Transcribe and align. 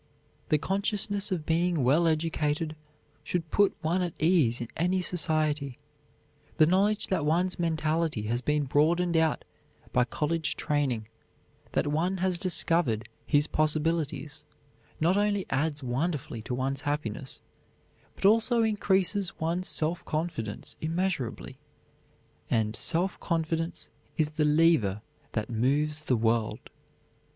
The 0.49 0.57
consciousness 0.57 1.31
of 1.31 1.45
being 1.45 1.83
well 1.83 2.07
educated 2.07 2.75
should 3.23 3.51
put 3.51 3.77
one 3.83 4.01
at 4.01 4.15
ease 4.17 4.59
in 4.59 4.67
any 4.75 4.99
society. 4.99 5.75
The 6.57 6.65
knowledge 6.65 7.05
that 7.09 7.23
one's 7.23 7.59
mentality 7.59 8.23
has 8.23 8.41
been 8.41 8.63
broadened 8.63 9.15
out 9.15 9.45
by 9.93 10.05
college 10.05 10.55
training, 10.55 11.07
that 11.73 11.85
one 11.85 12.17
has 12.17 12.39
discovered 12.39 13.09
his 13.27 13.45
possibilities, 13.45 14.43
not 14.99 15.17
only 15.17 15.45
adds 15.51 15.83
wonderfully 15.83 16.41
to 16.45 16.55
one's 16.55 16.81
happiness, 16.81 17.39
but 18.15 18.25
also 18.25 18.63
increases 18.63 19.39
one's 19.39 19.67
self 19.67 20.03
confidence 20.03 20.75
immeasurably, 20.81 21.59
and 22.49 22.75
self 22.75 23.19
confidence 23.19 23.87
is 24.17 24.31
the 24.31 24.45
lever 24.45 25.03
that 25.33 25.51
moves 25.51 26.01
the 26.01 26.17
world. 26.17 26.71